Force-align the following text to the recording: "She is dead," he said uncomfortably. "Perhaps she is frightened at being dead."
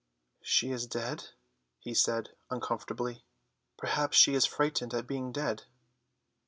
"She 0.41 0.71
is 0.71 0.87
dead," 0.87 1.25
he 1.77 1.93
said 1.93 2.29
uncomfortably. 2.49 3.23
"Perhaps 3.77 4.17
she 4.17 4.33
is 4.33 4.47
frightened 4.47 4.95
at 4.95 5.05
being 5.05 5.31
dead." 5.31 5.65